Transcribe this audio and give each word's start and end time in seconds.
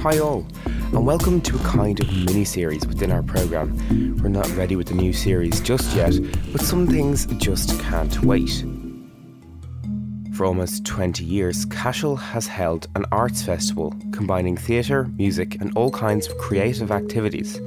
Hi 0.00 0.18
all, 0.18 0.46
and 0.64 1.04
welcome 1.04 1.42
to 1.42 1.56
a 1.56 1.58
kind 1.58 2.00
of 2.00 2.10
mini 2.24 2.46
series 2.46 2.86
within 2.86 3.12
our 3.12 3.22
programme. 3.22 3.76
We're 4.16 4.30
not 4.30 4.48
ready 4.56 4.76
with 4.76 4.86
the 4.86 4.94
new 4.94 5.12
series 5.12 5.60
just 5.60 5.94
yet, 5.94 6.14
but 6.50 6.62
some 6.62 6.86
things 6.86 7.26
just 7.36 7.78
can't 7.80 8.22
wait. 8.22 8.64
For 10.32 10.46
almost 10.46 10.86
20 10.86 11.22
years, 11.22 11.66
Cashel 11.66 12.16
has 12.16 12.46
held 12.46 12.88
an 12.94 13.04
arts 13.12 13.42
festival 13.42 13.94
combining 14.10 14.56
theatre, 14.56 15.10
music, 15.18 15.60
and 15.60 15.70
all 15.76 15.90
kinds 15.90 16.26
of 16.26 16.38
creative 16.38 16.90
activities. 16.90 17.60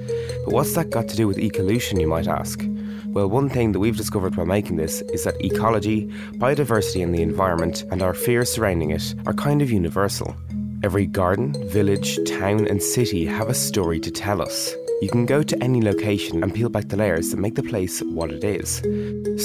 But 0.43 0.55
what's 0.55 0.73
that 0.73 0.89
got 0.89 1.07
to 1.09 1.15
do 1.15 1.27
with 1.27 1.37
ecolution, 1.37 2.01
you 2.01 2.07
might 2.07 2.27
ask? 2.27 2.67
Well, 3.09 3.29
one 3.29 3.47
thing 3.47 3.73
that 3.73 3.79
we've 3.79 3.95
discovered 3.95 4.35
while 4.37 4.47
making 4.47 4.77
this 4.77 5.01
is 5.13 5.23
that 5.25 5.39
ecology, 5.39 6.07
biodiversity, 6.39 7.03
and 7.03 7.13
the 7.13 7.21
environment, 7.21 7.83
and 7.91 8.01
our 8.01 8.15
fears 8.15 8.51
surrounding 8.51 8.89
it, 8.89 9.13
are 9.27 9.33
kind 9.33 9.61
of 9.61 9.69
universal. 9.69 10.35
Every 10.83 11.05
garden, 11.05 11.53
village, 11.69 12.19
town, 12.29 12.67
and 12.67 12.83
city 12.83 13.25
have 13.25 13.47
a 13.47 13.53
story 13.53 14.01
to 14.01 14.11
tell 14.11 14.41
us. 14.41 14.75
You 15.01 15.07
can 15.09 15.25
go 15.25 15.41
to 15.41 15.63
any 15.63 15.81
location 15.81 16.43
and 16.43 16.53
peel 16.53 16.67
back 16.67 16.89
the 16.89 16.97
layers 16.97 17.31
that 17.31 17.39
make 17.39 17.55
the 17.55 17.63
place 17.63 18.01
what 18.01 18.31
it 18.31 18.43
is. 18.43 18.81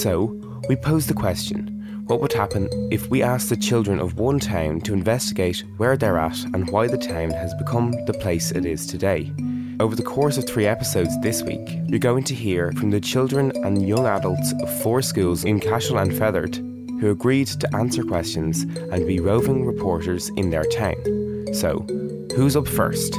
So, 0.02 0.36
we 0.68 0.74
pose 0.74 1.06
the 1.06 1.14
question 1.14 1.74
what 2.08 2.20
would 2.20 2.32
happen 2.32 2.68
if 2.90 3.08
we 3.08 3.22
asked 3.22 3.50
the 3.50 3.56
children 3.56 4.00
of 4.00 4.18
one 4.18 4.40
town 4.40 4.80
to 4.80 4.92
investigate 4.94 5.62
where 5.76 5.96
they're 5.96 6.18
at 6.18 6.42
and 6.54 6.68
why 6.70 6.88
the 6.88 6.98
town 6.98 7.30
has 7.30 7.54
become 7.54 7.92
the 8.06 8.14
place 8.14 8.50
it 8.50 8.66
is 8.66 8.84
today? 8.84 9.32
Over 9.78 9.94
the 9.94 10.02
course 10.02 10.38
of 10.38 10.44
three 10.44 10.66
episodes 10.66 11.20
this 11.20 11.44
week, 11.44 11.68
you're 11.86 12.00
going 12.00 12.24
to 12.24 12.34
hear 12.34 12.72
from 12.72 12.90
the 12.90 13.00
children 13.00 13.52
and 13.64 13.86
young 13.86 14.06
adults 14.06 14.54
of 14.60 14.82
four 14.82 15.02
schools 15.02 15.44
in 15.44 15.60
Cashel 15.60 15.98
and 15.98 16.10
Fethard 16.10 16.64
who 17.00 17.10
agreed 17.10 17.46
to 17.46 17.76
answer 17.76 18.02
questions 18.02 18.62
and 18.90 19.06
be 19.06 19.20
roving 19.20 19.64
reporters 19.64 20.30
in 20.30 20.50
their 20.50 20.64
town. 20.64 21.27
So, 21.52 21.80
who's 22.36 22.56
up 22.56 22.68
first? 22.68 23.16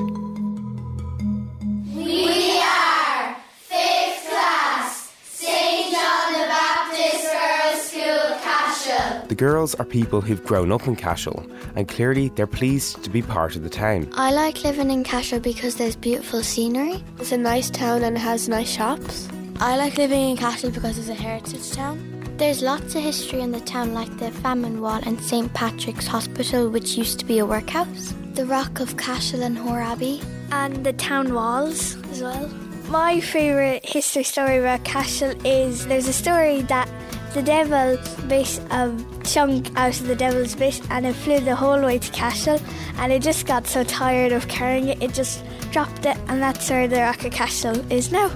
We 1.95 2.61
are 2.61 3.35
fifth 3.67 4.29
class, 4.29 5.11
St. 5.23 5.91
John 5.91 6.33
the 6.33 6.47
Baptist 6.47 7.23
Girls' 7.33 7.81
School, 7.89 8.37
Cashel. 8.41 9.27
The 9.27 9.35
girls 9.35 9.75
are 9.75 9.85
people 9.85 10.21
who've 10.21 10.43
grown 10.43 10.71
up 10.71 10.87
in 10.87 10.95
Cashel, 10.95 11.45
and 11.75 11.87
clearly 11.87 12.29
they're 12.29 12.47
pleased 12.47 13.03
to 13.03 13.09
be 13.09 13.21
part 13.21 13.55
of 13.55 13.63
the 13.63 13.69
town. 13.69 14.09
I 14.13 14.31
like 14.31 14.63
living 14.63 14.91
in 14.91 15.03
Cashel 15.03 15.39
because 15.39 15.75
there's 15.75 15.95
beautiful 15.95 16.43
scenery. 16.43 17.03
It's 17.19 17.31
a 17.31 17.37
nice 17.37 17.69
town 17.69 18.03
and 18.03 18.15
it 18.15 18.19
has 18.19 18.47
nice 18.47 18.69
shops. 18.69 19.27
I 19.59 19.75
like 19.75 19.97
living 19.97 20.29
in 20.29 20.37
Cashel 20.37 20.71
because 20.71 20.97
it's 20.97 21.09
a 21.09 21.13
heritage 21.13 21.71
town. 21.71 22.08
There's 22.39 22.61
lots 22.61 22.95
of 22.95 23.03
history 23.03 23.41
in 23.41 23.51
the 23.51 23.59
town, 23.59 23.93
like 23.93 24.17
the 24.17 24.31
Famine 24.31 24.79
Wall 24.79 25.01
and 25.05 25.19
St. 25.19 25.53
Patrick's 25.53 26.07
Hospital, 26.07 26.69
which 26.69 26.97
used 26.97 27.19
to 27.19 27.25
be 27.25 27.39
a 27.39 27.45
workhouse. 27.45 28.13
The 28.33 28.45
Rock 28.45 28.79
of 28.79 28.95
Cashel 28.95 29.43
and 29.43 29.57
Hoare 29.57 29.81
Abbey. 29.81 30.21
And 30.49 30.85
the 30.85 30.93
town 30.93 31.33
walls 31.33 31.97
as 32.11 32.21
well. 32.21 32.47
My 32.87 33.19
favourite 33.19 33.85
history 33.85 34.23
story 34.23 34.57
about 34.57 34.85
Cashel 34.85 35.31
is 35.45 35.85
there's 35.87 36.07
a 36.07 36.13
story 36.13 36.61
that 36.61 36.89
the 37.33 37.43
devil 37.43 37.97
bit 38.29 38.57
a 38.71 38.95
chunk 39.25 39.77
out 39.77 39.99
of 39.99 40.07
the 40.07 40.15
devil's 40.15 40.55
bit 40.55 40.81
and 40.89 41.05
it 41.05 41.15
flew 41.17 41.41
the 41.41 41.57
whole 41.57 41.81
way 41.81 41.99
to 41.99 42.11
Cashel 42.13 42.61
and 42.99 43.11
it 43.11 43.21
just 43.21 43.47
got 43.47 43.67
so 43.67 43.83
tired 43.83 44.31
of 44.31 44.47
carrying 44.47 44.87
it 44.87 45.03
it 45.03 45.13
just 45.13 45.43
dropped 45.71 46.05
it 46.05 46.17
and 46.29 46.41
that's 46.41 46.69
where 46.69 46.87
the 46.87 47.01
Rock 47.01 47.25
of 47.25 47.33
Cashel 47.33 47.75
is 47.91 48.13
now. 48.13 48.31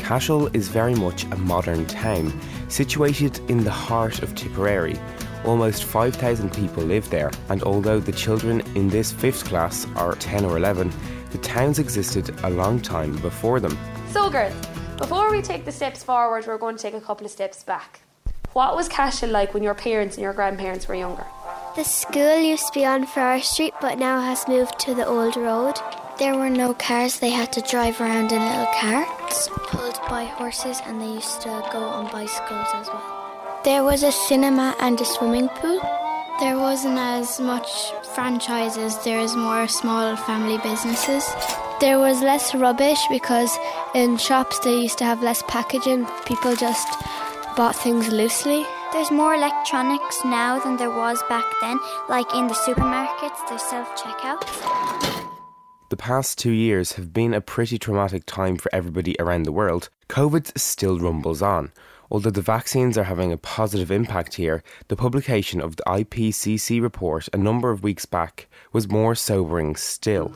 Cashel 0.00 0.46
is 0.54 0.68
very 0.68 0.94
much 0.94 1.24
a 1.24 1.36
modern 1.36 1.84
town, 1.86 2.32
situated 2.68 3.38
in 3.50 3.64
the 3.64 3.70
heart 3.70 4.22
of 4.22 4.34
Tipperary. 4.34 4.98
Almost 5.44 5.84
5,000 5.84 6.52
people 6.52 6.82
live 6.82 7.08
there, 7.10 7.30
and 7.48 7.62
although 7.62 8.00
the 8.00 8.12
children 8.12 8.60
in 8.74 8.88
this 8.88 9.12
fifth 9.12 9.44
class 9.44 9.86
are 9.96 10.14
10 10.14 10.44
or 10.44 10.56
11, 10.56 10.92
the 11.30 11.38
towns 11.38 11.78
existed 11.78 12.34
a 12.42 12.50
long 12.50 12.80
time 12.80 13.16
before 13.18 13.60
them. 13.60 13.76
So, 14.10 14.30
girls, 14.30 14.54
before 14.96 15.30
we 15.30 15.42
take 15.42 15.64
the 15.64 15.72
steps 15.72 16.02
forward, 16.02 16.46
we're 16.46 16.58
going 16.58 16.76
to 16.76 16.82
take 16.82 16.94
a 16.94 17.00
couple 17.00 17.24
of 17.24 17.30
steps 17.30 17.62
back. 17.62 18.00
What 18.52 18.74
was 18.74 18.88
Cashel 18.88 19.30
like 19.30 19.54
when 19.54 19.62
your 19.62 19.74
parents 19.74 20.16
and 20.16 20.22
your 20.22 20.32
grandparents 20.32 20.88
were 20.88 20.94
younger? 20.94 21.24
The 21.76 21.84
school 21.84 22.38
used 22.38 22.66
to 22.68 22.72
be 22.72 22.84
on 22.84 23.06
Flower 23.06 23.40
Street, 23.40 23.74
but 23.80 23.98
now 23.98 24.20
has 24.20 24.48
moved 24.48 24.78
to 24.80 24.94
the 24.94 25.06
old 25.06 25.36
road. 25.36 25.74
There 26.18 26.36
were 26.36 26.50
no 26.50 26.74
cars, 26.74 27.20
they 27.20 27.30
had 27.30 27.52
to 27.52 27.60
drive 27.60 28.00
around 28.00 28.32
in 28.32 28.40
little 28.42 28.66
carts 28.80 29.48
pulled 29.68 29.97
by 30.08 30.24
horses, 30.24 30.80
and 30.84 31.00
they 31.00 31.06
used 31.06 31.40
to 31.42 31.48
go 31.72 31.80
on 31.80 32.10
bicycles 32.10 32.68
as 32.74 32.88
well. 32.88 33.60
There 33.64 33.84
was 33.84 34.02
a 34.02 34.12
cinema 34.12 34.74
and 34.80 35.00
a 35.00 35.04
swimming 35.04 35.48
pool. 35.48 35.80
There 36.40 36.56
wasn't 36.56 36.98
as 36.98 37.40
much 37.40 37.68
franchises, 38.14 38.96
there 39.04 39.20
was 39.20 39.34
more 39.34 39.66
small 39.66 40.16
family 40.16 40.58
businesses. 40.58 41.28
There 41.80 41.98
was 41.98 42.22
less 42.22 42.54
rubbish 42.54 43.00
because 43.10 43.56
in 43.94 44.16
shops 44.16 44.58
they 44.60 44.74
used 44.74 44.98
to 44.98 45.04
have 45.04 45.22
less 45.22 45.42
packaging. 45.48 46.06
People 46.26 46.54
just 46.56 46.88
bought 47.56 47.76
things 47.76 48.08
loosely. 48.08 48.64
There's 48.92 49.10
more 49.10 49.34
electronics 49.34 50.24
now 50.24 50.58
than 50.58 50.76
there 50.76 50.90
was 50.90 51.22
back 51.28 51.44
then, 51.60 51.78
like 52.08 52.32
in 52.34 52.46
the 52.46 52.54
supermarkets, 52.54 53.48
there's 53.48 53.62
self 53.62 53.88
checkouts. 54.00 55.07
The 55.90 55.96
past 55.96 56.38
two 56.38 56.50
years 56.50 56.92
have 56.92 57.14
been 57.14 57.32
a 57.32 57.40
pretty 57.40 57.78
traumatic 57.78 58.26
time 58.26 58.58
for 58.58 58.68
everybody 58.74 59.16
around 59.18 59.44
the 59.44 59.52
world. 59.52 59.88
COVID 60.10 60.58
still 60.58 60.98
rumbles 60.98 61.40
on. 61.40 61.72
Although 62.10 62.30
the 62.30 62.40
vaccines 62.40 62.96
are 62.96 63.04
having 63.04 63.32
a 63.32 63.36
positive 63.36 63.90
impact 63.90 64.34
here, 64.34 64.62
the 64.88 64.96
publication 64.96 65.60
of 65.60 65.76
the 65.76 65.82
IPCC 65.82 66.80
report 66.80 67.28
a 67.34 67.36
number 67.36 67.70
of 67.70 67.82
weeks 67.82 68.06
back 68.06 68.48
was 68.72 68.88
more 68.88 69.14
sobering 69.14 69.76
still. 69.76 70.34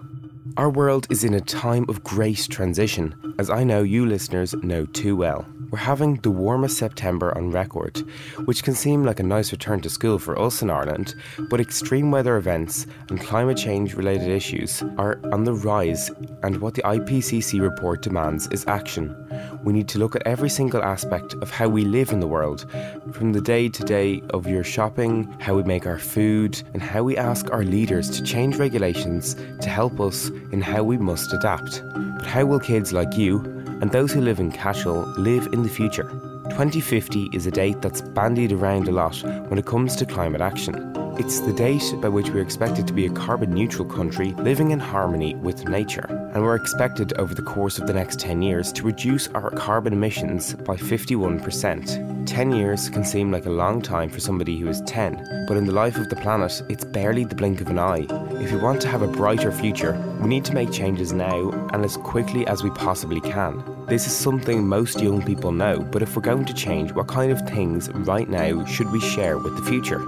Our 0.58 0.68
world 0.68 1.06
is 1.10 1.24
in 1.24 1.32
a 1.32 1.40
time 1.40 1.86
of 1.88 2.04
great 2.04 2.46
transition, 2.50 3.34
as 3.38 3.48
I 3.48 3.64
know 3.64 3.82
you 3.82 4.04
listeners 4.04 4.54
know 4.54 4.84
too 4.84 5.16
well. 5.16 5.46
We're 5.70 5.78
having 5.78 6.16
the 6.16 6.30
warmest 6.30 6.76
September 6.76 7.34
on 7.34 7.50
record, 7.50 7.96
which 8.44 8.62
can 8.62 8.74
seem 8.74 9.04
like 9.04 9.20
a 9.20 9.22
nice 9.22 9.52
return 9.52 9.80
to 9.80 9.88
school 9.88 10.18
for 10.18 10.38
us 10.38 10.60
in 10.60 10.68
Ireland, 10.68 11.14
but 11.48 11.60
extreme 11.60 12.10
weather 12.10 12.36
events 12.36 12.86
and 13.08 13.18
climate 13.18 13.56
change 13.56 13.94
related 13.94 14.28
issues 14.28 14.82
are 14.98 15.18
on 15.32 15.44
the 15.44 15.54
rise, 15.54 16.10
and 16.42 16.58
what 16.58 16.74
the 16.74 16.82
IPCC 16.82 17.62
report 17.62 18.02
demands 18.02 18.48
is 18.48 18.66
action. 18.66 19.16
We 19.64 19.72
need 19.72 19.88
to 19.88 19.98
look 19.98 20.14
at 20.14 20.26
every 20.26 20.50
single 20.50 20.82
aspect 20.82 21.32
of 21.34 21.50
how 21.62 21.68
we 21.68 21.84
live 21.84 22.10
in 22.10 22.18
the 22.18 22.26
world, 22.26 22.66
from 23.12 23.32
the 23.32 23.40
day 23.40 23.68
to 23.68 23.84
day 23.84 24.20
of 24.30 24.48
your 24.48 24.64
shopping, 24.64 25.32
how 25.38 25.54
we 25.54 25.62
make 25.62 25.86
our 25.86 25.96
food, 25.96 26.60
and 26.72 26.82
how 26.82 27.04
we 27.04 27.16
ask 27.16 27.52
our 27.52 27.62
leaders 27.62 28.10
to 28.10 28.20
change 28.20 28.56
regulations 28.56 29.36
to 29.60 29.68
help 29.68 30.00
us 30.00 30.28
in 30.50 30.60
how 30.60 30.82
we 30.82 30.98
must 30.98 31.32
adapt. 31.32 31.84
But 32.18 32.26
how 32.26 32.46
will 32.46 32.58
kids 32.58 32.92
like 32.92 33.16
you 33.16 33.38
and 33.80 33.92
those 33.92 34.12
who 34.12 34.20
live 34.20 34.40
in 34.40 34.50
Cashel 34.50 35.06
live 35.16 35.46
in 35.52 35.62
the 35.62 35.68
future? 35.68 36.10
2050 36.50 37.28
is 37.32 37.46
a 37.46 37.52
date 37.52 37.80
that's 37.80 38.00
bandied 38.00 38.50
around 38.50 38.88
a 38.88 38.90
lot 38.90 39.22
when 39.46 39.56
it 39.56 39.66
comes 39.66 39.94
to 39.94 40.04
climate 40.04 40.40
action. 40.40 41.01
It's 41.24 41.38
the 41.38 41.52
date 41.52 41.94
by 42.00 42.08
which 42.08 42.30
we're 42.30 42.42
expected 42.42 42.84
to 42.88 42.92
be 42.92 43.06
a 43.06 43.12
carbon 43.12 43.52
neutral 43.52 43.84
country 43.84 44.32
living 44.38 44.72
in 44.72 44.80
harmony 44.80 45.36
with 45.36 45.68
nature. 45.68 46.04
And 46.34 46.42
we're 46.42 46.56
expected 46.56 47.12
over 47.12 47.32
the 47.32 47.42
course 47.42 47.78
of 47.78 47.86
the 47.86 47.92
next 47.92 48.18
10 48.18 48.42
years 48.42 48.72
to 48.72 48.82
reduce 48.82 49.28
our 49.28 49.52
carbon 49.52 49.92
emissions 49.92 50.54
by 50.54 50.74
51%. 50.74 52.26
10 52.26 52.50
years 52.50 52.88
can 52.88 53.04
seem 53.04 53.30
like 53.30 53.46
a 53.46 53.50
long 53.50 53.80
time 53.80 54.10
for 54.10 54.18
somebody 54.18 54.58
who 54.58 54.66
is 54.66 54.80
10, 54.80 55.46
but 55.46 55.56
in 55.56 55.64
the 55.64 55.72
life 55.72 55.96
of 55.96 56.08
the 56.08 56.16
planet, 56.16 56.60
it's 56.68 56.84
barely 56.84 57.22
the 57.22 57.36
blink 57.36 57.60
of 57.60 57.68
an 57.68 57.78
eye. 57.78 58.04
If 58.42 58.50
we 58.50 58.58
want 58.58 58.82
to 58.82 58.88
have 58.88 59.02
a 59.02 59.06
brighter 59.06 59.52
future, 59.52 59.92
we 60.20 60.26
need 60.26 60.44
to 60.46 60.54
make 60.54 60.72
changes 60.72 61.12
now 61.12 61.50
and 61.72 61.84
as 61.84 61.96
quickly 61.98 62.44
as 62.48 62.64
we 62.64 62.70
possibly 62.70 63.20
can. 63.20 63.62
This 63.86 64.08
is 64.08 64.12
something 64.12 64.66
most 64.66 65.00
young 65.00 65.24
people 65.24 65.52
know, 65.52 65.78
but 65.78 66.02
if 66.02 66.16
we're 66.16 66.22
going 66.22 66.46
to 66.46 66.54
change, 66.54 66.90
what 66.90 67.06
kind 67.06 67.30
of 67.30 67.48
things 67.48 67.90
right 67.90 68.28
now 68.28 68.64
should 68.64 68.90
we 68.90 68.98
share 68.98 69.38
with 69.38 69.56
the 69.56 69.70
future? 69.70 70.04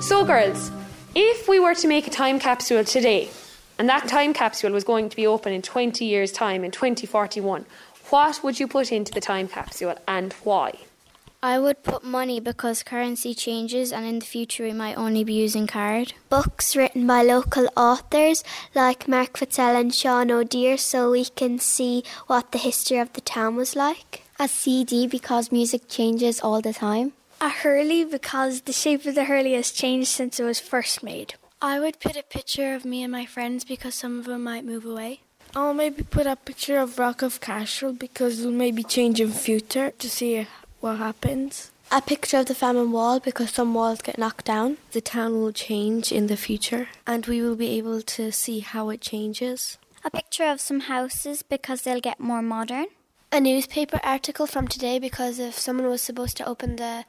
So, 0.00 0.24
girls, 0.24 0.70
if 1.14 1.48
we 1.48 1.58
were 1.58 1.74
to 1.74 1.88
make 1.88 2.06
a 2.06 2.10
time 2.10 2.38
capsule 2.38 2.84
today, 2.84 3.28
and 3.78 3.88
that 3.88 4.08
time 4.08 4.32
capsule 4.32 4.70
was 4.70 4.84
going 4.84 5.08
to 5.08 5.16
be 5.16 5.26
open 5.26 5.52
in 5.52 5.60
20 5.60 6.04
years' 6.04 6.32
time, 6.32 6.64
in 6.64 6.70
2041, 6.70 7.66
what 8.10 8.40
would 8.42 8.60
you 8.60 8.68
put 8.68 8.92
into 8.92 9.12
the 9.12 9.20
time 9.20 9.48
capsule 9.48 9.96
and 10.06 10.32
why? 10.44 10.74
I 11.42 11.58
would 11.58 11.82
put 11.82 12.04
money 12.04 12.40
because 12.40 12.82
currency 12.82 13.34
changes 13.34 13.92
and 13.92 14.06
in 14.06 14.20
the 14.20 14.26
future 14.26 14.64
we 14.64 14.72
might 14.72 14.96
only 14.96 15.24
be 15.24 15.34
using 15.34 15.66
card. 15.66 16.14
Books 16.28 16.74
written 16.74 17.06
by 17.06 17.22
local 17.22 17.68
authors 17.76 18.42
like 18.74 19.08
Mark 19.08 19.38
Fitzell 19.38 19.78
and 19.78 19.94
Sean 19.94 20.30
O'Dear 20.30 20.76
so 20.76 21.10
we 21.10 21.26
can 21.26 21.58
see 21.58 22.02
what 22.28 22.52
the 22.52 22.58
history 22.58 22.98
of 22.98 23.12
the 23.12 23.20
town 23.20 23.56
was 23.56 23.76
like. 23.76 24.22
A 24.38 24.48
CD 24.48 25.06
because 25.06 25.52
music 25.52 25.88
changes 25.88 26.40
all 26.40 26.60
the 26.60 26.72
time. 26.72 27.12
A 27.40 27.50
Hurley 27.50 28.04
because 28.04 28.62
the 28.62 28.72
shape 28.72 29.06
of 29.06 29.14
the 29.14 29.24
Hurley 29.24 29.52
has 29.54 29.70
changed 29.70 30.08
since 30.08 30.40
it 30.40 30.44
was 30.44 30.58
first 30.58 31.04
made. 31.04 31.34
I 31.62 31.78
would 31.78 32.00
put 32.00 32.16
a 32.16 32.24
picture 32.24 32.74
of 32.74 32.84
me 32.84 33.04
and 33.04 33.12
my 33.12 33.26
friends 33.26 33.64
because 33.64 33.94
some 33.94 34.18
of 34.18 34.24
them 34.24 34.42
might 34.42 34.64
move 34.64 34.84
away. 34.84 35.20
I'll 35.54 35.72
maybe 35.72 36.02
put 36.02 36.26
a 36.26 36.34
picture 36.34 36.78
of 36.78 36.98
Rock 36.98 37.22
of 37.22 37.40
Cashel 37.40 37.92
because 37.92 38.40
we'll 38.40 38.50
maybe 38.50 38.82
change 38.82 39.20
in 39.20 39.30
future 39.30 39.92
to 39.92 40.10
see 40.10 40.48
what 40.80 40.98
happens. 40.98 41.70
A 41.92 42.02
picture 42.02 42.38
of 42.38 42.46
the 42.46 42.56
famine 42.56 42.90
wall 42.90 43.20
because 43.20 43.50
some 43.50 43.72
walls 43.72 44.02
get 44.02 44.18
knocked 44.18 44.44
down. 44.44 44.78
The 44.90 45.00
town 45.00 45.40
will 45.40 45.52
change 45.52 46.10
in 46.10 46.26
the 46.26 46.36
future 46.36 46.88
and 47.06 47.24
we 47.26 47.40
will 47.40 47.56
be 47.56 47.78
able 47.78 48.02
to 48.02 48.32
see 48.32 48.58
how 48.60 48.90
it 48.90 49.00
changes. 49.00 49.78
A 50.04 50.10
picture 50.10 50.44
of 50.44 50.60
some 50.60 50.80
houses 50.80 51.42
because 51.42 51.82
they'll 51.82 52.00
get 52.00 52.18
more 52.20 52.42
modern. 52.42 52.86
A 53.30 53.40
newspaper 53.40 54.00
article 54.02 54.46
from 54.46 54.66
today 54.66 54.98
because 54.98 55.38
if 55.38 55.58
someone 55.58 55.90
was 55.90 56.00
supposed 56.00 56.38
to 56.38 56.48
open 56.48 56.76
the 56.76 57.04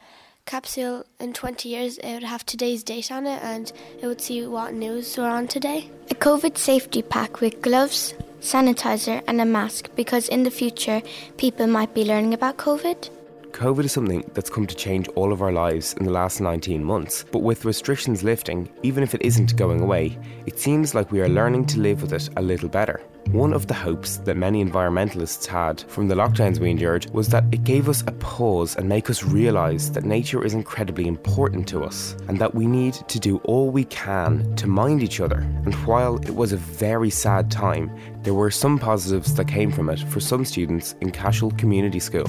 capsule 0.46 1.06
in 1.18 1.32
20 1.32 1.70
years, 1.70 1.98
it 2.00 2.14
would 2.14 2.24
have 2.24 2.46
today's 2.46 2.84
date 2.84 3.10
on 3.10 3.26
it 3.26 3.42
and 3.42 3.72
it 4.02 4.06
would 4.06 4.20
see 4.20 4.46
what 4.46 4.74
news 4.74 5.16
were 5.18 5.30
on 5.30 5.48
today. 5.48 5.90
A 6.12 6.16
COVID 6.16 6.58
safety 6.58 7.02
pack 7.02 7.40
with 7.40 7.62
gloves, 7.62 8.14
sanitizer, 8.42 9.24
and 9.28 9.40
a 9.40 9.46
mask 9.46 9.90
because 9.96 10.28
in 10.28 10.44
the 10.44 10.52
future 10.52 11.02
people 11.38 11.68
might 11.68 11.94
be 11.94 12.04
learning 12.04 12.34
about 12.34 12.58
COVID. 12.58 13.10
COVID 13.52 13.86
is 13.86 13.94
something 13.94 14.30
that's 14.34 14.50
come 14.50 14.68
to 14.68 14.76
change 14.76 15.08
all 15.16 15.32
of 15.32 15.42
our 15.42 15.54
lives 15.54 15.94
in 15.94 16.06
the 16.06 16.12
last 16.12 16.42
19 16.42 16.84
months, 16.84 17.24
but 17.32 17.44
with 17.44 17.64
restrictions 17.64 18.24
lifting, 18.24 18.70
even 18.84 19.04
if 19.04 19.16
it 19.16 19.22
isn't 19.22 19.56
going 19.56 19.80
away, 19.80 20.18
it 20.46 20.60
seems 20.60 20.94
like 20.94 21.14
we 21.14 21.22
are 21.22 21.30
learning 21.30 21.66
to 21.68 21.80
live 21.80 22.02
with 22.02 22.12
it 22.12 22.30
a 22.36 22.42
little 22.42 22.70
better. 22.70 23.02
One 23.32 23.54
of 23.54 23.68
the 23.68 23.76
hopes 23.76 24.18
that 24.18 24.38
many 24.38 24.66
environmentalists 24.66 25.46
had 25.46 25.82
from 25.82 26.08
the 26.08 26.16
lockdowns 26.16 26.58
we 26.58 26.72
endured 26.72 27.06
was 27.12 27.28
that 27.28 27.44
it 27.52 27.64
gave 27.64 27.88
us 27.88 28.02
a 28.08 28.12
pause 28.14 28.76
and 28.76 28.90
make 28.90 29.08
us 29.08 29.24
realise 29.24 29.90
that 29.90 30.04
nature 30.04 30.44
is 30.44 30.56
incredibly 30.56 31.08
important 31.08 31.68
to 31.68 31.84
us 31.84 32.16
and 32.28 32.40
that 32.40 32.56
we 32.56 32.66
need 32.66 32.96
to 32.96 33.20
do 33.20 33.38
all 33.44 33.70
we 33.70 33.84
can 33.86 34.56
to 34.56 34.66
mind 34.66 35.04
each 35.04 35.20
other. 35.20 35.42
And 35.64 35.76
while 35.86 36.18
it 36.18 36.34
was 36.34 36.54
a 36.54 36.58
very 36.58 37.12
sad 37.12 37.52
time, 37.52 37.96
there 38.24 38.34
were 38.34 38.50
some 38.50 38.80
positives 38.80 39.36
that 39.36 39.48
came 39.48 39.72
from 39.72 39.92
it 39.92 40.00
for 40.00 40.20
some 40.20 40.44
students 40.44 40.96
in 41.00 41.12
Cashel 41.12 41.52
Community 41.52 42.00
School. 42.00 42.26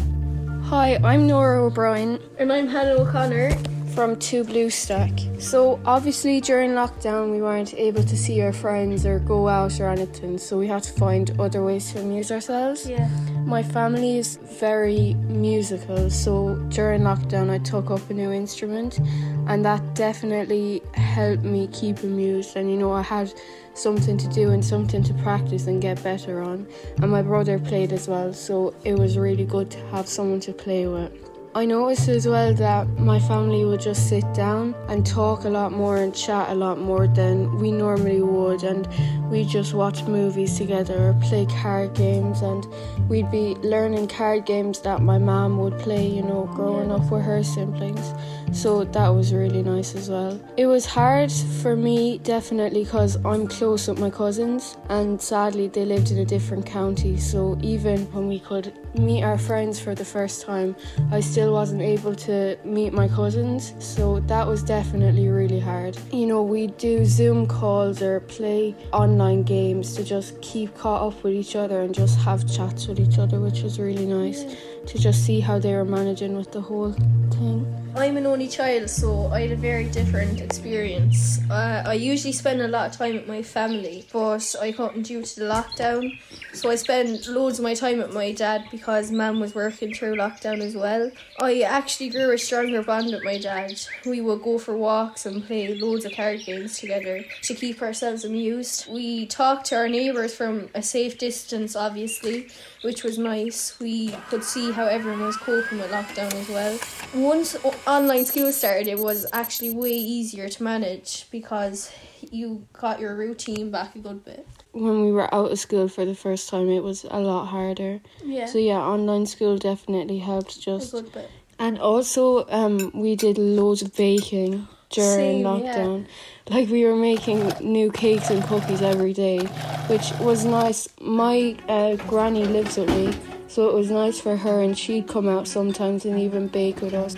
Hi, 0.64 0.96
I'm 1.02 1.26
Nora 1.26 1.64
O'Brien. 1.64 2.20
And 2.38 2.52
I'm 2.52 2.68
Hannah 2.68 3.00
O'Connor. 3.00 3.56
From 4.00 4.16
Two 4.16 4.44
Blue 4.44 4.70
Stack. 4.70 5.10
So, 5.38 5.78
obviously, 5.84 6.40
during 6.40 6.70
lockdown, 6.70 7.32
we 7.32 7.42
weren't 7.42 7.74
able 7.74 8.02
to 8.02 8.16
see 8.16 8.40
our 8.40 8.50
friends 8.50 9.04
or 9.04 9.18
go 9.18 9.46
out 9.46 9.78
or 9.78 9.90
anything, 9.90 10.38
so 10.38 10.56
we 10.56 10.66
had 10.66 10.84
to 10.84 10.92
find 10.94 11.38
other 11.38 11.62
ways 11.62 11.92
to 11.92 12.00
amuse 12.00 12.32
ourselves. 12.32 12.88
Yeah. 12.88 13.10
My 13.44 13.62
family 13.62 14.16
is 14.16 14.38
very 14.58 15.12
musical, 15.28 16.08
so 16.08 16.54
during 16.70 17.02
lockdown, 17.02 17.50
I 17.50 17.58
took 17.58 17.90
up 17.90 18.08
a 18.08 18.14
new 18.14 18.32
instrument, 18.32 19.00
and 19.48 19.62
that 19.66 19.94
definitely 19.94 20.80
helped 20.94 21.44
me 21.44 21.68
keep 21.70 22.02
amused. 22.02 22.56
And 22.56 22.70
you 22.70 22.78
know, 22.78 22.92
I 22.92 23.02
had 23.02 23.30
something 23.74 24.16
to 24.16 24.28
do 24.28 24.48
and 24.48 24.64
something 24.64 25.02
to 25.04 25.12
practice 25.12 25.66
and 25.66 25.82
get 25.82 26.02
better 26.02 26.40
on. 26.40 26.66
And 27.02 27.10
my 27.10 27.20
brother 27.20 27.58
played 27.58 27.92
as 27.92 28.08
well, 28.08 28.32
so 28.32 28.74
it 28.82 28.94
was 28.94 29.18
really 29.18 29.44
good 29.44 29.70
to 29.72 29.78
have 29.88 30.08
someone 30.08 30.40
to 30.40 30.54
play 30.54 30.86
with. 30.86 31.29
I 31.52 31.64
noticed 31.64 32.08
as 32.08 32.28
well 32.28 32.54
that 32.54 32.86
my 32.96 33.18
family 33.18 33.64
would 33.64 33.80
just 33.80 34.08
sit 34.08 34.22
down 34.34 34.72
and 34.88 35.04
talk 35.04 35.42
a 35.42 35.48
lot 35.48 35.72
more 35.72 35.96
and 35.96 36.14
chat 36.14 36.48
a 36.50 36.54
lot 36.54 36.78
more 36.78 37.08
than 37.08 37.58
we 37.58 37.72
normally 37.72 38.22
would, 38.22 38.62
and 38.62 38.86
we 39.32 39.44
just 39.44 39.74
watch 39.74 40.04
movies 40.04 40.56
together 40.56 41.08
or 41.08 41.14
play 41.22 41.46
card 41.46 41.94
games, 41.94 42.42
and 42.42 42.68
we'd 43.08 43.32
be 43.32 43.56
learning 43.62 44.06
card 44.06 44.46
games 44.46 44.78
that 44.82 45.02
my 45.02 45.18
mom 45.18 45.58
would 45.58 45.76
play, 45.80 46.06
you 46.06 46.22
know, 46.22 46.48
growing 46.54 46.92
up 46.92 47.10
with 47.10 47.22
her 47.22 47.42
siblings. 47.42 48.12
So 48.52 48.84
that 48.84 49.08
was 49.08 49.32
really 49.32 49.62
nice 49.62 49.96
as 49.96 50.08
well. 50.08 50.40
It 50.56 50.66
was 50.66 50.86
hard 50.86 51.32
for 51.32 51.74
me, 51.74 52.18
definitely, 52.18 52.84
because 52.84 53.16
I'm 53.24 53.48
close 53.48 53.88
with 53.88 53.98
my 53.98 54.10
cousins, 54.10 54.76
and 54.88 55.20
sadly, 55.20 55.66
they 55.66 55.84
lived 55.84 56.12
in 56.12 56.18
a 56.18 56.24
different 56.24 56.64
county. 56.64 57.16
So 57.16 57.58
even 57.60 58.06
when 58.12 58.28
we 58.28 58.38
could 58.38 58.72
meet 58.94 59.22
our 59.22 59.38
friends 59.38 59.78
for 59.78 59.94
the 59.94 60.04
first 60.04 60.42
time, 60.42 60.74
I 61.12 61.20
still 61.20 61.39
wasn't 61.48 61.82
able 61.82 62.14
to 62.14 62.58
meet 62.64 62.92
my 62.92 63.08
cousins. 63.08 63.74
So 63.78 64.20
that 64.20 64.46
was 64.46 64.62
definitely 64.62 65.28
really 65.28 65.60
hard. 65.60 65.96
You 66.12 66.26
know, 66.26 66.42
we 66.42 66.66
do 66.66 67.04
Zoom 67.04 67.46
calls 67.46 68.02
or 68.02 68.20
play 68.20 68.74
online 68.92 69.42
games 69.44 69.94
to 69.94 70.04
just 70.04 70.40
keep 70.42 70.76
caught 70.76 71.06
up 71.06 71.22
with 71.22 71.34
each 71.34 71.56
other 71.56 71.82
and 71.82 71.94
just 71.94 72.18
have 72.18 72.50
chats 72.52 72.86
with 72.88 73.00
each 73.00 73.18
other, 73.18 73.40
which 73.40 73.62
was 73.62 73.78
really 73.78 74.06
nice 74.06 74.44
to 74.86 74.98
just 74.98 75.24
see 75.24 75.40
how 75.40 75.58
they 75.58 75.74
were 75.74 75.84
managing 75.84 76.36
with 76.36 76.52
the 76.52 76.60
whole 76.60 76.92
thing. 76.92 77.66
I'm 77.96 78.16
an 78.16 78.26
only 78.26 78.46
child, 78.46 78.88
so 78.88 79.26
I 79.28 79.42
had 79.42 79.50
a 79.50 79.56
very 79.56 79.84
different 79.86 80.40
experience. 80.40 81.40
Uh, 81.50 81.82
I 81.84 81.94
usually 81.94 82.32
spend 82.32 82.60
a 82.60 82.68
lot 82.68 82.88
of 82.88 82.96
time 82.96 83.14
with 83.14 83.26
my 83.26 83.42
family, 83.42 84.06
but 84.12 84.54
I 84.60 84.70
couldn't 84.70 85.02
due 85.02 85.22
to 85.22 85.40
the 85.40 85.46
lockdown. 85.46 86.18
So 86.52 86.70
I 86.70 86.76
spent 86.76 87.26
loads 87.26 87.58
of 87.58 87.64
my 87.64 87.74
time 87.74 87.98
with 87.98 88.14
my 88.14 88.30
dad 88.32 88.64
because 88.70 89.10
mum 89.10 89.40
was 89.40 89.56
working 89.56 89.92
through 89.92 90.14
lockdown 90.16 90.60
as 90.60 90.76
well. 90.76 91.10
I 91.38 91.62
actually 91.62 92.10
grew 92.10 92.32
a 92.32 92.38
stronger 92.38 92.82
bond 92.82 93.12
with 93.12 93.24
my 93.24 93.38
dad. 93.38 93.80
We 94.04 94.20
would 94.20 94.42
go 94.42 94.58
for 94.58 94.76
walks 94.76 95.24
and 95.24 95.44
play 95.44 95.74
loads 95.74 96.04
of 96.04 96.12
card 96.12 96.40
games 96.44 96.78
together 96.78 97.24
to 97.42 97.54
keep 97.54 97.80
ourselves 97.80 98.24
amused. 98.24 98.90
We 98.90 99.26
talked 99.26 99.66
to 99.66 99.76
our 99.76 99.88
neighbours 99.88 100.34
from 100.34 100.68
a 100.74 100.82
safe 100.82 101.18
distance, 101.18 101.76
obviously, 101.76 102.48
which 102.82 103.04
was 103.04 103.18
nice. 103.18 103.78
We 103.80 104.10
could 104.28 104.44
see 104.44 104.72
how 104.72 104.86
everyone 104.86 105.20
was 105.20 105.36
coping 105.36 105.78
with 105.78 105.90
lockdown 105.90 106.34
as 106.34 106.48
well. 106.48 106.78
Once 107.14 107.56
online 107.86 108.26
school 108.26 108.52
started, 108.52 108.88
it 108.88 108.98
was 108.98 109.26
actually 109.32 109.70
way 109.70 109.92
easier 109.92 110.48
to 110.48 110.62
manage 110.62 111.30
because 111.30 111.90
you 112.30 112.66
got 112.72 113.00
your 113.00 113.14
routine 113.16 113.70
back 113.70 113.96
a 113.96 113.98
good 113.98 114.24
bit. 114.24 114.46
When 114.72 115.04
we 115.04 115.12
were 115.12 115.32
out 115.34 115.50
of 115.50 115.58
school 115.58 115.88
for 115.88 116.04
the 116.04 116.14
first 116.14 116.48
time, 116.48 116.68
it 116.70 116.82
was 116.82 117.04
a 117.10 117.20
lot 117.20 117.46
harder. 117.46 118.00
Yeah. 118.24 118.46
So 118.46 118.58
yeah, 118.58 118.78
online 118.78 119.26
school 119.26 119.58
definitely 119.58 120.18
helped 120.18 120.60
just 120.60 120.92
a 120.92 121.02
good 121.02 121.12
bit. 121.12 121.30
And 121.58 121.78
also, 121.78 122.46
um, 122.48 122.90
we 122.94 123.16
did 123.16 123.36
loads 123.36 123.82
of 123.82 123.94
baking 123.94 124.66
during 124.90 125.44
Same, 125.44 125.44
lockdown. 125.44 126.06
Like 126.48 126.68
we 126.68 126.84
were 126.84 126.96
making 126.96 127.52
new 127.60 127.90
cakes 127.92 128.30
and 128.30 128.42
cookies 128.44 128.82
every 128.82 129.12
day, 129.12 129.40
which 129.86 130.10
was 130.20 130.44
nice. 130.44 130.88
My 131.00 131.56
uh, 131.68 131.96
granny 131.96 132.44
lives 132.44 132.76
with 132.76 132.88
me, 132.88 133.14
so 133.46 133.68
it 133.68 133.74
was 133.74 133.90
nice 133.90 134.20
for 134.20 134.36
her, 134.36 134.60
and 134.60 134.76
she'd 134.76 135.06
come 135.06 135.28
out 135.28 135.46
sometimes 135.46 136.04
and 136.04 136.18
even 136.18 136.48
bake 136.48 136.80
with 136.80 136.94
us. 136.94 137.14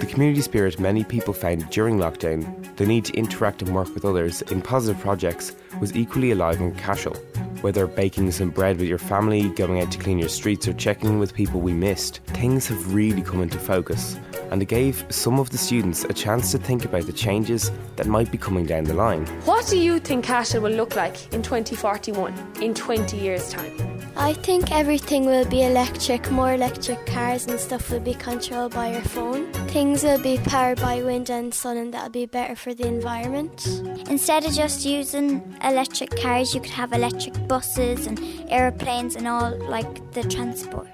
The 0.00 0.06
community 0.06 0.40
spirit 0.40 0.80
many 0.80 1.04
people 1.04 1.34
found 1.34 1.68
during 1.68 1.98
lockdown, 1.98 2.74
the 2.76 2.86
need 2.86 3.04
to 3.04 3.12
interact 3.12 3.60
and 3.60 3.74
work 3.74 3.94
with 3.94 4.06
others 4.06 4.40
in 4.40 4.62
positive 4.62 4.98
projects, 5.02 5.54
was 5.78 5.94
equally 5.94 6.30
alive 6.30 6.58
in 6.58 6.74
Cashel. 6.74 7.14
Whether 7.60 7.86
baking 7.86 8.30
some 8.30 8.48
bread 8.48 8.78
with 8.78 8.88
your 8.88 8.96
family, 8.96 9.50
going 9.50 9.78
out 9.78 9.92
to 9.92 9.98
clean 9.98 10.18
your 10.18 10.30
streets, 10.30 10.66
or 10.66 10.72
checking 10.72 11.10
in 11.10 11.18
with 11.18 11.34
people 11.34 11.60
we 11.60 11.74
missed, 11.74 12.20
things 12.28 12.66
have 12.68 12.94
really 12.94 13.20
come 13.20 13.42
into 13.42 13.58
focus, 13.58 14.18
and 14.50 14.62
it 14.62 14.68
gave 14.68 15.04
some 15.10 15.38
of 15.38 15.50
the 15.50 15.58
students 15.58 16.04
a 16.04 16.14
chance 16.14 16.50
to 16.52 16.58
think 16.58 16.86
about 16.86 17.04
the 17.04 17.12
changes 17.12 17.70
that 17.96 18.06
might 18.06 18.32
be 18.32 18.38
coming 18.38 18.64
down 18.64 18.84
the 18.84 18.94
line. 18.94 19.26
What 19.44 19.66
do 19.66 19.78
you 19.78 20.00
think 20.00 20.24
Cashel 20.24 20.62
will 20.62 20.72
look 20.72 20.96
like 20.96 21.30
in 21.34 21.42
2041, 21.42 22.32
in 22.62 22.72
20 22.72 23.18
years' 23.18 23.50
time? 23.50 23.90
I 24.16 24.32
think 24.32 24.72
everything 24.72 25.24
will 25.24 25.44
be 25.44 25.62
electric, 25.62 26.30
more 26.30 26.52
electric 26.54 27.06
cars 27.06 27.46
and 27.46 27.58
stuff 27.60 27.90
will 27.90 28.00
be 28.00 28.14
controlled 28.14 28.74
by 28.74 28.92
your 28.92 29.02
phone. 29.02 29.50
Things 29.70 30.02
will 30.02 30.20
be 30.20 30.36
powered 30.36 30.80
by 30.80 31.00
wind 31.00 31.30
and 31.30 31.54
sun, 31.54 31.76
and 31.76 31.94
that'll 31.94 32.10
be 32.10 32.26
better 32.26 32.56
for 32.56 32.74
the 32.74 32.88
environment. 32.88 33.64
Instead 34.10 34.44
of 34.44 34.52
just 34.52 34.84
using 34.84 35.56
electric 35.62 36.10
cars, 36.16 36.52
you 36.52 36.60
could 36.60 36.72
have 36.72 36.92
electric 36.92 37.46
buses 37.46 38.08
and 38.08 38.18
aeroplanes 38.50 39.14
and 39.14 39.28
all 39.28 39.56
like 39.68 40.10
the 40.10 40.24
transport. 40.24 40.88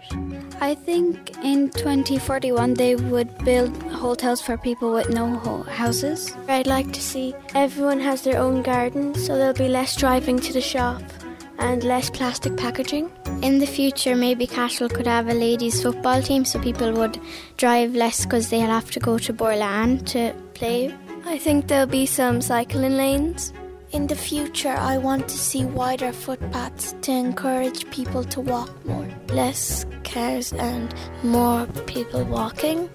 I 0.60 0.74
think 0.74 1.42
in 1.42 1.70
2041 1.70 2.74
they 2.74 2.96
would 2.96 3.36
build 3.46 3.74
hotels 3.84 4.42
for 4.42 4.58
people 4.58 4.92
with 4.92 5.08
no 5.08 5.38
houses. 5.62 6.34
I'd 6.46 6.66
like 6.66 6.92
to 6.92 7.00
see 7.00 7.34
everyone 7.54 8.00
has 8.00 8.22
their 8.22 8.38
own 8.38 8.60
garden, 8.60 9.14
so 9.14 9.38
there'll 9.38 9.54
be 9.54 9.68
less 9.68 9.96
driving 9.96 10.38
to 10.40 10.52
the 10.52 10.60
shop 10.60 11.02
and 11.58 11.82
less 11.82 12.10
plastic 12.10 12.58
packaging. 12.58 13.10
In 13.42 13.58
the 13.58 13.66
future, 13.66 14.16
maybe 14.16 14.46
Cashel 14.46 14.88
could 14.88 15.06
have 15.06 15.28
a 15.28 15.34
ladies' 15.34 15.82
football 15.82 16.22
team 16.22 16.44
so 16.44 16.58
people 16.58 16.92
would 16.92 17.20
drive 17.56 17.94
less 17.94 18.24
because 18.24 18.48
they'll 18.48 18.66
have 18.66 18.90
to 18.92 19.00
go 19.00 19.18
to 19.18 19.32
Borland 19.32 20.06
to 20.08 20.34
play. 20.54 20.94
I 21.24 21.38
think 21.38 21.68
there'll 21.68 21.86
be 21.86 22.06
some 22.06 22.40
cycling 22.40 22.96
lanes. 22.96 23.52
In 23.92 24.06
the 24.06 24.16
future, 24.16 24.74
I 24.76 24.98
want 24.98 25.28
to 25.28 25.38
see 25.38 25.64
wider 25.64 26.12
footpaths 26.12 26.94
to 27.02 27.12
encourage 27.12 27.88
people 27.90 28.24
to 28.24 28.40
walk 28.40 28.70
more. 28.84 29.08
Less 29.28 29.86
cars 30.04 30.52
and 30.52 30.94
more 31.22 31.66
people 31.86 32.24
walking 32.24 32.88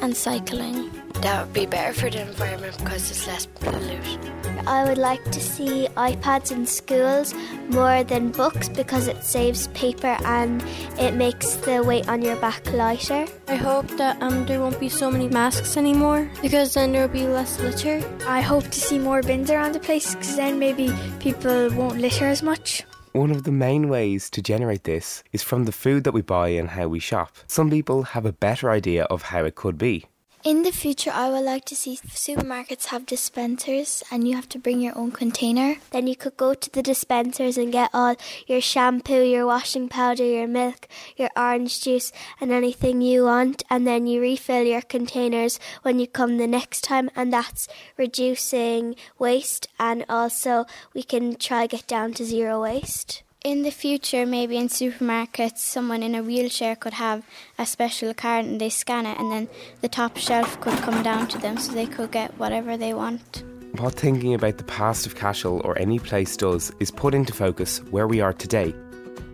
and 0.00 0.16
cycling. 0.16 0.90
That 1.22 1.46
would 1.46 1.54
be 1.54 1.66
better 1.66 1.92
for 1.92 2.10
the 2.10 2.22
environment 2.22 2.78
because 2.78 3.10
it's 3.10 3.26
less 3.26 3.46
pollution. 3.46 4.20
I 4.66 4.84
would 4.84 4.98
like 4.98 5.24
to 5.30 5.40
see 5.40 5.88
iPads 5.96 6.52
in 6.52 6.66
schools 6.66 7.34
more 7.70 8.04
than 8.04 8.30
books 8.30 8.68
because 8.68 9.08
it 9.08 9.24
saves 9.24 9.68
paper 9.68 10.16
and 10.24 10.62
it 10.98 11.14
makes 11.14 11.56
the 11.56 11.82
weight 11.82 12.08
on 12.08 12.22
your 12.22 12.36
back 12.36 12.70
lighter. 12.72 13.26
I 13.48 13.56
hope 13.56 13.88
that 13.96 14.20
um, 14.22 14.44
there 14.46 14.60
won't 14.60 14.78
be 14.78 14.88
so 14.88 15.10
many 15.10 15.28
masks 15.28 15.76
anymore 15.76 16.30
because 16.42 16.74
then 16.74 16.92
there 16.92 17.06
will 17.06 17.14
be 17.14 17.26
less 17.26 17.58
litter. 17.58 18.02
I 18.26 18.40
hope 18.40 18.64
to 18.64 18.80
see 18.80 18.98
more 18.98 19.22
bins 19.22 19.50
around 19.50 19.72
the 19.72 19.80
place 19.80 20.14
because 20.14 20.36
then 20.36 20.58
maybe 20.58 20.92
people 21.18 21.70
won't 21.70 21.98
litter 21.98 22.26
as 22.26 22.42
much. 22.42 22.84
One 23.12 23.30
of 23.30 23.44
the 23.44 23.52
main 23.52 23.88
ways 23.88 24.28
to 24.30 24.42
generate 24.42 24.84
this 24.84 25.24
is 25.32 25.42
from 25.42 25.64
the 25.64 25.72
food 25.72 26.04
that 26.04 26.12
we 26.12 26.20
buy 26.20 26.48
and 26.48 26.68
how 26.70 26.88
we 26.88 26.98
shop. 26.98 27.36
Some 27.46 27.70
people 27.70 28.02
have 28.02 28.26
a 28.26 28.32
better 28.32 28.70
idea 28.70 29.04
of 29.04 29.22
how 29.22 29.44
it 29.44 29.54
could 29.54 29.78
be. 29.78 30.04
In 30.44 30.62
the 30.62 30.70
future, 30.70 31.10
I 31.12 31.30
would 31.30 31.44
like 31.44 31.64
to 31.64 31.74
see 31.74 31.96
supermarkets 31.96 32.86
have 32.86 33.04
dispensers 33.06 34.04
and 34.08 34.26
you 34.26 34.36
have 34.36 34.48
to 34.50 34.58
bring 34.58 34.80
your 34.80 34.96
own 34.96 35.10
container. 35.10 35.76
Then 35.90 36.06
you 36.06 36.14
could 36.14 36.36
go 36.36 36.54
to 36.54 36.70
the 36.70 36.80
dispensers 36.80 37.58
and 37.58 37.72
get 37.72 37.90
all 37.92 38.14
your 38.46 38.60
shampoo, 38.60 39.24
your 39.24 39.46
washing 39.46 39.88
powder, 39.88 40.24
your 40.24 40.46
milk, 40.46 40.86
your 41.16 41.28
orange 41.36 41.82
juice, 41.82 42.12
and 42.40 42.52
anything 42.52 43.00
you 43.00 43.24
want. 43.24 43.64
And 43.68 43.84
then 43.84 44.06
you 44.06 44.20
refill 44.20 44.62
your 44.62 44.82
containers 44.82 45.58
when 45.82 45.98
you 45.98 46.06
come 46.06 46.38
the 46.38 46.46
next 46.46 46.82
time, 46.82 47.10
and 47.16 47.32
that's 47.32 47.66
reducing 47.96 48.94
waste. 49.18 49.66
And 49.80 50.04
also, 50.08 50.66
we 50.94 51.02
can 51.02 51.34
try 51.34 51.66
get 51.66 51.88
down 51.88 52.14
to 52.14 52.24
zero 52.24 52.62
waste. 52.62 53.24
In 53.44 53.62
the 53.62 53.70
future, 53.70 54.26
maybe 54.26 54.56
in 54.56 54.66
supermarkets, 54.66 55.58
someone 55.58 56.02
in 56.02 56.16
a 56.16 56.24
wheelchair 56.24 56.74
could 56.74 56.94
have 56.94 57.24
a 57.56 57.64
special 57.64 58.12
card 58.12 58.44
and 58.44 58.60
they 58.60 58.68
scan 58.68 59.06
it, 59.06 59.16
and 59.16 59.30
then 59.30 59.48
the 59.80 59.88
top 59.88 60.16
shelf 60.16 60.60
could 60.60 60.76
come 60.78 61.04
down 61.04 61.28
to 61.28 61.38
them 61.38 61.56
so 61.56 61.70
they 61.72 61.86
could 61.86 62.10
get 62.10 62.36
whatever 62.36 62.76
they 62.76 62.94
want. 62.94 63.44
What 63.76 63.94
thinking 63.94 64.34
about 64.34 64.58
the 64.58 64.64
past 64.64 65.06
of 65.06 65.14
Cashel 65.14 65.60
or 65.64 65.78
any 65.78 66.00
place 66.00 66.36
does 66.36 66.72
is 66.80 66.90
put 66.90 67.14
into 67.14 67.32
focus 67.32 67.78
where 67.92 68.08
we 68.08 68.20
are 68.20 68.32
today. 68.32 68.74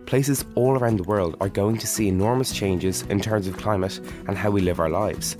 Places 0.04 0.44
all 0.54 0.78
around 0.78 0.98
the 0.98 1.04
world 1.04 1.34
are 1.40 1.48
going 1.48 1.78
to 1.78 1.86
see 1.86 2.06
enormous 2.06 2.52
changes 2.52 3.02
in 3.08 3.22
terms 3.22 3.46
of 3.46 3.56
climate 3.56 3.98
and 4.28 4.36
how 4.36 4.50
we 4.50 4.60
live 4.60 4.80
our 4.80 4.90
lives. 4.90 5.34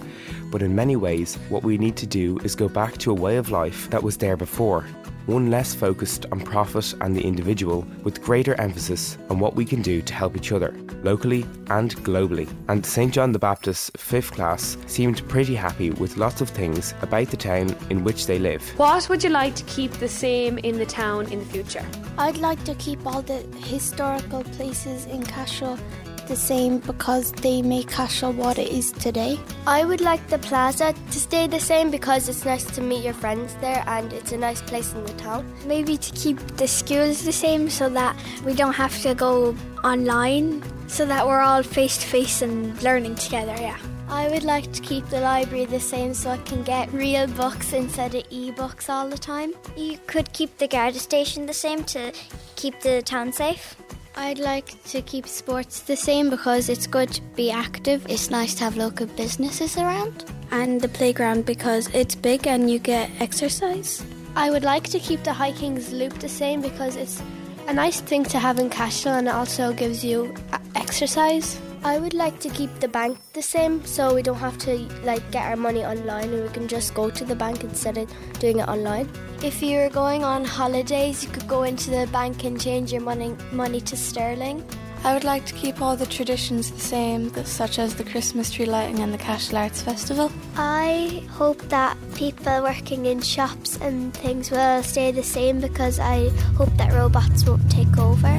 But 0.50 0.62
in 0.62 0.74
many 0.74 0.96
ways, 0.96 1.34
what 1.50 1.64
we 1.64 1.76
need 1.76 1.96
to 1.96 2.06
do 2.06 2.38
is 2.38 2.54
go 2.54 2.70
back 2.70 2.96
to 2.98 3.10
a 3.10 3.14
way 3.14 3.36
of 3.36 3.50
life 3.50 3.90
that 3.90 4.02
was 4.02 4.16
there 4.16 4.38
before 4.38 4.86
one 5.26 5.50
less 5.50 5.74
focused 5.74 6.26
on 6.32 6.40
profit 6.40 6.94
and 7.00 7.16
the 7.16 7.24
individual, 7.24 7.86
with 8.02 8.22
greater 8.22 8.58
emphasis 8.60 9.18
on 9.30 9.38
what 9.38 9.54
we 9.54 9.64
can 9.64 9.82
do 9.82 10.02
to 10.02 10.14
help 10.14 10.36
each 10.36 10.52
other, 10.52 10.74
locally 11.02 11.46
and 11.68 11.96
globally. 12.04 12.48
And 12.68 12.84
St 12.84 13.12
John 13.12 13.32
the 13.32 13.38
Baptist's 13.38 13.90
fifth 13.96 14.32
class 14.32 14.76
seemed 14.86 15.26
pretty 15.28 15.54
happy 15.54 15.90
with 15.90 16.16
lots 16.16 16.40
of 16.40 16.48
things 16.48 16.94
about 17.02 17.28
the 17.28 17.36
town 17.36 17.76
in 17.90 18.04
which 18.04 18.26
they 18.26 18.38
live. 18.38 18.62
What 18.78 19.08
would 19.08 19.22
you 19.22 19.30
like 19.30 19.54
to 19.56 19.64
keep 19.64 19.92
the 19.92 20.08
same 20.08 20.58
in 20.58 20.78
the 20.78 20.86
town 20.86 21.30
in 21.32 21.38
the 21.38 21.46
future? 21.46 21.84
I'd 22.18 22.38
like 22.38 22.62
to 22.64 22.74
keep 22.76 23.06
all 23.06 23.22
the 23.22 23.40
historical 23.58 24.44
places 24.44 25.06
in 25.06 25.22
Cashel 25.22 25.78
the 26.26 26.36
same 26.36 26.78
because 26.78 27.32
they 27.32 27.62
make 27.62 27.88
Cashel 27.88 28.32
what 28.32 28.58
it 28.58 28.68
is 28.68 28.92
today. 28.92 29.38
I 29.66 29.84
would 29.84 30.00
like 30.00 30.26
the 30.28 30.38
plaza 30.38 30.94
to 31.10 31.18
stay 31.18 31.46
the 31.46 31.60
same 31.60 31.90
because 31.90 32.28
it's 32.28 32.44
nice 32.44 32.64
to 32.76 32.80
meet 32.80 33.04
your 33.04 33.14
friends 33.14 33.54
there 33.60 33.84
and 33.86 34.12
it's 34.12 34.32
a 34.32 34.36
nice 34.36 34.62
place 34.62 34.92
in 34.94 35.04
the 35.04 35.12
town. 35.14 35.44
Maybe 35.66 35.96
to 35.96 36.12
keep 36.12 36.38
the 36.56 36.68
schools 36.68 37.24
the 37.24 37.32
same 37.32 37.70
so 37.70 37.88
that 37.90 38.16
we 38.44 38.54
don't 38.54 38.74
have 38.74 39.00
to 39.02 39.14
go 39.14 39.56
online, 39.82 40.62
so 40.88 41.04
that 41.06 41.26
we're 41.26 41.40
all 41.40 41.62
face 41.62 41.98
to 41.98 42.06
face 42.06 42.42
and 42.42 42.82
learning 42.82 43.16
together, 43.16 43.54
yeah. 43.58 43.78
I 44.08 44.28
would 44.28 44.44
like 44.44 44.70
to 44.72 44.82
keep 44.82 45.08
the 45.08 45.20
library 45.20 45.64
the 45.64 45.80
same 45.80 46.12
so 46.12 46.30
I 46.30 46.36
can 46.38 46.62
get 46.62 46.92
real 46.92 47.26
books 47.26 47.72
instead 47.72 48.14
of 48.14 48.24
e-books 48.30 48.90
all 48.90 49.08
the 49.08 49.18
time. 49.18 49.54
You 49.76 49.98
could 50.06 50.32
keep 50.32 50.56
the 50.58 50.68
Garda 50.68 50.98
station 50.98 51.46
the 51.46 51.54
same 51.54 51.84
to 51.84 52.12
keep 52.54 52.80
the 52.80 53.02
town 53.02 53.32
safe. 53.32 53.76
I'd 54.16 54.38
like 54.38 54.80
to 54.84 55.02
keep 55.02 55.26
sports 55.26 55.80
the 55.80 55.96
same 55.96 56.30
because 56.30 56.68
it's 56.68 56.86
good 56.86 57.10
to 57.14 57.22
be 57.34 57.50
active. 57.50 58.06
It's 58.08 58.30
nice 58.30 58.54
to 58.54 58.64
have 58.64 58.76
local 58.76 59.06
businesses 59.06 59.76
around. 59.76 60.24
And 60.52 60.80
the 60.80 60.88
playground 60.88 61.46
because 61.46 61.88
it's 61.92 62.14
big 62.14 62.46
and 62.46 62.70
you 62.70 62.78
get 62.78 63.10
exercise. 63.20 64.04
I 64.36 64.50
would 64.50 64.62
like 64.62 64.84
to 64.90 65.00
keep 65.00 65.24
the 65.24 65.32
hiking's 65.32 65.92
Loop 65.92 66.14
the 66.20 66.28
same 66.28 66.60
because 66.60 66.94
it's 66.94 67.20
a 67.66 67.74
nice 67.74 68.00
thing 68.00 68.24
to 68.26 68.38
have 68.38 68.60
in 68.60 68.70
Cashel 68.70 69.12
and 69.14 69.26
it 69.26 69.34
also 69.34 69.72
gives 69.72 70.04
you 70.04 70.32
uh, 70.52 70.58
exercise. 70.76 71.60
I 71.84 71.98
would 71.98 72.14
like 72.14 72.40
to 72.40 72.48
keep 72.48 72.70
the 72.80 72.88
bank 72.88 73.18
the 73.34 73.42
same 73.42 73.84
so 73.84 74.14
we 74.14 74.22
don't 74.22 74.38
have 74.38 74.56
to 74.60 74.76
like 75.04 75.30
get 75.30 75.44
our 75.44 75.54
money 75.54 75.84
online 75.84 76.32
and 76.32 76.42
we 76.42 76.48
can 76.48 76.66
just 76.66 76.94
go 76.94 77.10
to 77.10 77.24
the 77.26 77.36
bank 77.36 77.62
instead 77.62 77.98
of 77.98 78.10
doing 78.38 78.60
it 78.60 78.68
online. 78.68 79.06
If 79.42 79.62
you're 79.62 79.90
going 79.90 80.24
on 80.24 80.46
holidays, 80.46 81.22
you 81.22 81.28
could 81.28 81.46
go 81.46 81.64
into 81.64 81.90
the 81.90 82.06
bank 82.10 82.44
and 82.44 82.58
change 82.58 82.90
your 82.90 83.02
money 83.02 83.36
money 83.52 83.82
to 83.82 83.98
sterling. 83.98 84.64
I 85.04 85.12
would 85.12 85.24
like 85.24 85.44
to 85.44 85.52
keep 85.52 85.82
all 85.82 85.94
the 85.94 86.06
traditions 86.06 86.70
the 86.70 86.80
same, 86.80 87.28
such 87.44 87.78
as 87.78 87.94
the 87.94 88.04
Christmas 88.04 88.50
tree 88.50 88.64
lighting 88.64 89.00
and 89.00 89.12
the 89.12 89.18
Cashel 89.18 89.58
Arts 89.58 89.82
Festival. 89.82 90.32
I 90.56 91.22
hope 91.32 91.60
that 91.68 91.98
people 92.14 92.62
working 92.62 93.04
in 93.04 93.20
shops 93.20 93.76
and 93.82 94.14
things 94.14 94.50
will 94.50 94.82
stay 94.82 95.10
the 95.10 95.22
same 95.22 95.60
because 95.60 96.00
I 96.00 96.30
hope 96.56 96.74
that 96.78 96.94
robots 96.94 97.44
won't 97.44 97.70
take 97.70 97.98
over. 97.98 98.32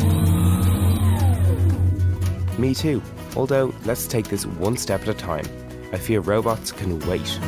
Me 2.58 2.74
too. 2.74 3.04
Although, 3.36 3.74
let's 3.86 4.08
take 4.08 4.28
this 4.30 4.46
one 4.46 4.78
step 4.78 5.02
at 5.02 5.08
a 5.10 5.14
time. 5.14 5.46
I 5.92 5.98
fear 5.98 6.20
robots 6.20 6.72
can 6.72 7.00
wait. 7.08 7.40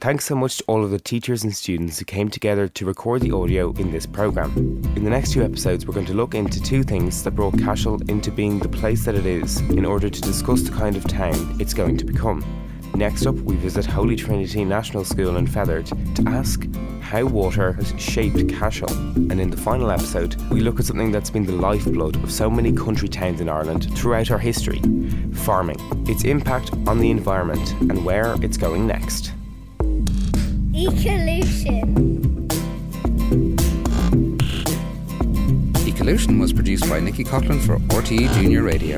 Thanks 0.00 0.24
so 0.24 0.34
much 0.34 0.56
to 0.56 0.64
all 0.66 0.82
of 0.82 0.90
the 0.90 0.98
teachers 0.98 1.44
and 1.44 1.54
students 1.54 1.98
who 1.98 2.06
came 2.06 2.30
together 2.30 2.68
to 2.68 2.86
record 2.86 3.20
the 3.20 3.32
audio 3.32 3.72
in 3.72 3.90
this 3.92 4.06
programme. 4.06 4.56
In 4.96 5.04
the 5.04 5.10
next 5.10 5.32
two 5.32 5.42
episodes, 5.42 5.86
we're 5.86 5.92
going 5.92 6.06
to 6.06 6.14
look 6.14 6.34
into 6.34 6.58
two 6.62 6.82
things 6.82 7.22
that 7.22 7.32
brought 7.32 7.58
Cashel 7.58 8.00
into 8.08 8.30
being 8.30 8.60
the 8.60 8.68
place 8.68 9.04
that 9.04 9.14
it 9.14 9.26
is 9.26 9.60
in 9.60 9.84
order 9.84 10.08
to 10.08 10.20
discuss 10.22 10.62
the 10.62 10.70
kind 10.70 10.96
of 10.96 11.04
town 11.04 11.56
it's 11.60 11.74
going 11.74 11.98
to 11.98 12.06
become. 12.06 12.42
Next 12.94 13.26
up, 13.26 13.34
we 13.36 13.56
visit 13.56 13.86
Holy 13.86 14.16
Trinity 14.16 14.64
National 14.64 15.04
School 15.04 15.36
in 15.36 15.46
Fethard 15.46 15.86
to 16.16 16.28
ask 16.30 16.66
how 17.00 17.24
water 17.24 17.72
has 17.72 17.94
shaped 17.98 18.48
Cashel. 18.48 18.90
And 18.90 19.40
in 19.40 19.50
the 19.50 19.56
final 19.56 19.90
episode, 19.90 20.36
we 20.50 20.60
look 20.60 20.78
at 20.78 20.86
something 20.86 21.10
that's 21.10 21.30
been 21.30 21.46
the 21.46 21.52
lifeblood 21.52 22.22
of 22.22 22.30
so 22.30 22.50
many 22.50 22.72
country 22.72 23.08
towns 23.08 23.40
in 23.40 23.48
Ireland 23.48 23.96
throughout 23.96 24.30
our 24.30 24.38
history 24.38 24.80
farming, 25.32 25.78
its 26.08 26.24
impact 26.24 26.72
on 26.86 26.98
the 26.98 27.10
environment, 27.10 27.72
and 27.80 28.04
where 28.04 28.36
it's 28.42 28.56
going 28.56 28.86
next. 28.86 29.32
Ecolution. 30.72 32.46
Ecolution 35.86 36.40
was 36.40 36.52
produced 36.52 36.88
by 36.88 37.00
Nikki 37.00 37.24
Coughlin 37.24 37.60
for 37.60 37.78
RTE 37.94 38.32
Junior 38.34 38.62
Radio. 38.62 38.96